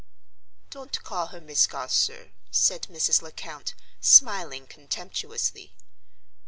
[0.71, 3.21] "Don't call her Miss Garth, sir," said Mrs.
[3.21, 5.75] Lecount, smiling contemptuously.